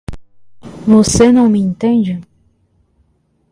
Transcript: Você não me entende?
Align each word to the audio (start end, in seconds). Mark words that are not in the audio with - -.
Você 0.87 1.31
não 1.31 1.47
me 1.47 1.59
entende? 1.59 2.19